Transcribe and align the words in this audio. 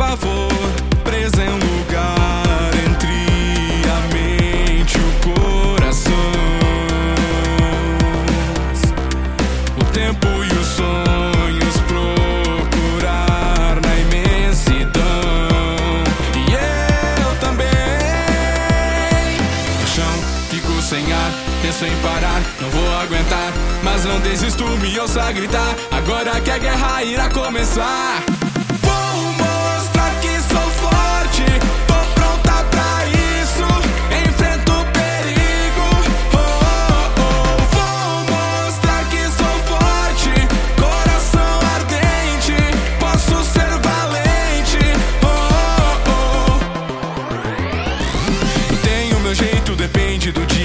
favor, 0.00 0.48
presa 1.04 1.44
em 1.44 1.50
um 1.50 1.58
lugar 1.58 2.70
entre 2.86 3.12
a 3.86 4.00
mente 4.14 4.96
e 4.96 5.00
o 5.02 5.12
coração. 5.20 6.12
O 9.78 9.84
tempo 9.92 10.26
e 10.26 10.48
os 10.58 10.66
sonhos 10.68 11.76
procurar 11.86 13.78
na 13.84 13.94
imensidão. 13.98 15.02
E 16.34 16.50
eu 16.54 17.36
também. 17.40 17.68
No 19.82 19.86
chão, 19.86 20.14
fico 20.48 20.80
sem 20.80 21.12
ar, 21.12 21.30
penso 21.60 21.84
em 21.84 21.94
parar, 21.96 22.40
não 22.58 22.70
vou 22.70 22.90
aguentar. 23.00 23.52
Mas 23.84 24.06
não 24.06 24.18
desisto, 24.20 24.64
me 24.64 24.98
ouça 24.98 25.30
gritar. 25.30 25.76
Agora 25.90 26.40
que 26.40 26.50
a 26.50 26.56
guerra 26.56 27.04
irá 27.04 27.28
começar. 27.28 28.39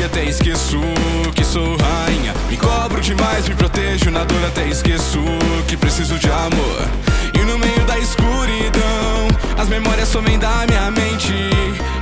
Até 0.06 0.24
esqueço 0.24 0.80
que 1.36 1.44
sou 1.44 1.76
rainha. 1.78 2.34
Me 2.50 2.58
cobro 2.58 3.02
demais, 3.02 3.50
me 3.50 3.56
protejo 3.56 4.12
na 4.12 4.24
dor 4.24 4.44
até 4.46 4.68
esqueço 4.68 5.20
que 5.68 5.76
preciso 5.76 6.18
de 6.20 6.30
amor. 6.30 6.88
E 7.34 7.40
no 7.40 7.58
meio 7.58 7.84
da 7.86 7.98
escuridão, 7.98 9.28
as 9.58 9.68
memórias 9.68 10.08
somem 10.08 10.38
da 10.38 10.66
minha 10.68 10.92
mente. 10.92 11.34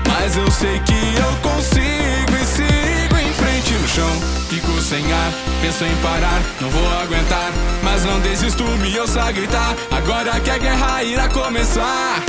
Mas 0.08 0.36
eu 0.36 0.52
sei 0.52 0.80
que 0.80 0.94
eu 0.94 1.50
consigo 1.50 2.36
e 2.39 2.45
sigo 2.45 3.17
em 3.17 3.34
frente 3.34 3.73
no 3.73 3.88
chão. 3.88 4.22
Fico 4.50 4.81
sem 4.81 5.11
ar, 5.11 5.31
penso 5.61 5.84
em 5.86 5.95
parar, 5.97 6.41
não 6.59 6.69
vou 6.69 6.88
aguentar. 7.02 7.52
Mas 7.84 8.03
não 8.03 8.19
desisto, 8.19 8.64
me 8.64 9.00
ouça 9.00 9.31
gritar. 9.31 9.75
Agora 9.89 10.39
que 10.39 10.50
a 10.50 10.58
guerra 10.58 11.03
irá 11.03 11.28
começar. 11.30 12.22